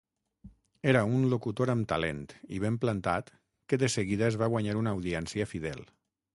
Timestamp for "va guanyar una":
4.43-4.99